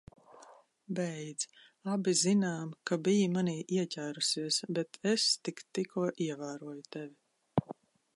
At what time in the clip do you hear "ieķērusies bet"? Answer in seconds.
3.75-4.99